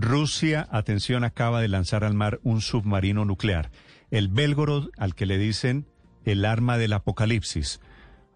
[0.00, 3.72] Rusia, atención, acaba de lanzar al mar un submarino nuclear,
[4.12, 5.86] el Belgorod, al que le dicen
[6.24, 7.80] el arma del apocalipsis.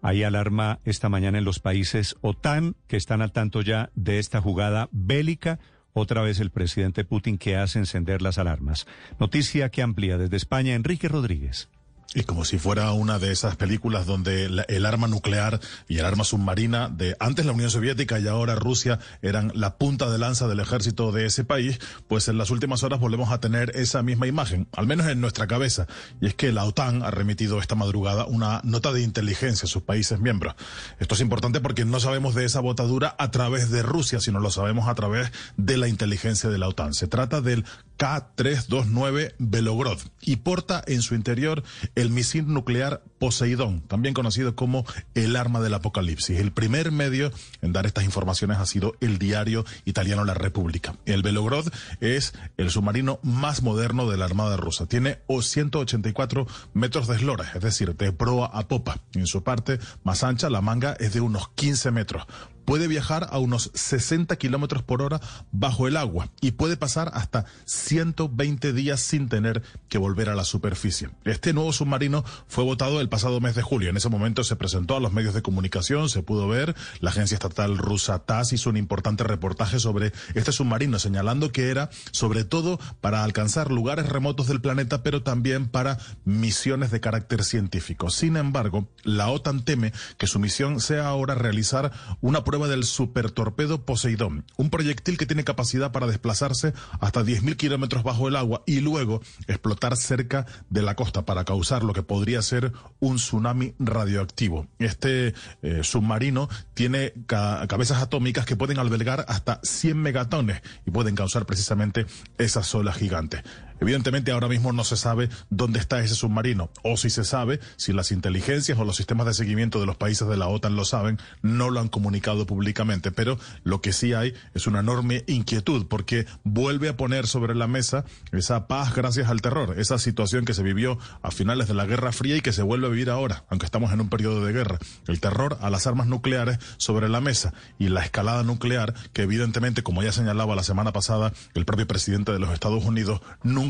[0.01, 4.41] Hay alarma esta mañana en los países OTAN que están al tanto ya de esta
[4.41, 5.59] jugada bélica.
[5.93, 8.85] Otra vez el presidente Putin que hace encender las alarmas.
[9.17, 11.69] Noticia que amplía desde España Enrique Rodríguez.
[12.15, 16.23] Y como si fuera una de esas películas donde el arma nuclear y el arma
[16.23, 20.59] submarina de antes la Unión Soviética y ahora Rusia eran la punta de lanza del
[20.59, 24.67] ejército de ese país, pues en las últimas horas volvemos a tener esa misma imagen,
[24.73, 25.87] al menos en nuestra cabeza.
[26.21, 29.81] Y es que la OTAN ha remitido esta madrugada una nota de inteligencia a sus
[29.81, 30.55] países miembros.
[30.99, 34.51] Esto es importante porque no sabemos de esa botadura a través de Rusia, sino lo
[34.51, 36.93] sabemos a través de la inteligencia de la OTAN.
[36.93, 37.65] Se trata del
[38.03, 41.63] K-329 Belogrod y porta en su interior
[41.95, 46.37] el misil nuclear Poseidón, también conocido como el arma del apocalipsis.
[46.37, 47.31] El primer medio
[47.61, 50.97] en dar estas informaciones ha sido el diario italiano La República.
[51.05, 51.71] El Belogrod
[52.01, 54.85] es el submarino más moderno de la Armada rusa.
[54.85, 58.99] Tiene 184 metros de eslora, es decir, de proa a popa.
[59.13, 62.27] En su parte más ancha, la manga es de unos 15 metros
[62.65, 65.19] puede viajar a unos 60 kilómetros por hora
[65.51, 70.43] bajo el agua y puede pasar hasta 120 días sin tener que volver a la
[70.43, 71.09] superficie.
[71.23, 73.89] Este nuevo submarino fue votado el pasado mes de julio.
[73.89, 76.75] En ese momento se presentó a los medios de comunicación, se pudo ver.
[76.99, 81.89] La agencia estatal rusa TASS hizo un importante reportaje sobre este submarino, señalando que era
[82.11, 88.09] sobre todo para alcanzar lugares remotos del planeta, pero también para misiones de carácter científico.
[88.09, 91.91] Sin embargo, la OTAN teme que su misión sea ahora realizar
[92.21, 98.03] una prueba del supertorpedo Poseidón, un proyectil que tiene capacidad para desplazarse hasta 10.000 kilómetros
[98.03, 102.41] bajo el agua y luego explotar cerca de la costa para causar lo que podría
[102.43, 104.67] ser un tsunami radioactivo.
[104.77, 111.47] Este eh, submarino tiene cabezas atómicas que pueden albergar hasta 100 megatones y pueden causar
[111.47, 112.05] precisamente
[112.37, 113.43] esas olas gigantes.
[113.83, 117.91] Evidentemente ahora mismo no se sabe dónde está ese submarino, o si se sabe, si
[117.91, 121.19] las inteligencias o los sistemas de seguimiento de los países de la OTAN lo saben,
[121.41, 126.25] no lo han comunicado públicamente, pero lo que sí hay es una enorme inquietud porque
[126.45, 130.63] vuelve a poner sobre la mesa esa paz gracias al terror, esa situación que se
[130.63, 133.65] vivió a finales de la Guerra Fría y que se vuelve a vivir ahora, aunque
[133.65, 134.79] estamos en un periodo de guerra.
[135.09, 139.83] El terror a las armas nucleares sobre la mesa y la escalada nuclear que evidentemente,
[139.83, 143.19] como ya señalaba la semana pasada el propio presidente de los Estados Unidos,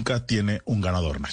[0.03, 1.31] nunca tiene un ganador, Néstor.